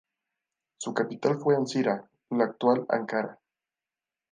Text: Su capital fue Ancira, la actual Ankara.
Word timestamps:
Su 0.79 0.95
capital 0.95 1.37
fue 1.37 1.55
Ancira, 1.55 2.09
la 2.31 2.45
actual 2.45 2.87
Ankara. 2.89 3.37